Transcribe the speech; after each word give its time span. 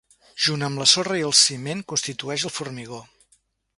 Junt 0.45 0.63
amb 0.67 0.81
la 0.83 0.87
sorra 0.93 1.19
i 1.19 1.27
el 1.27 1.35
ciment 1.41 1.85
constitueix 1.93 2.47
el 2.51 2.57
formigó. 2.59 3.03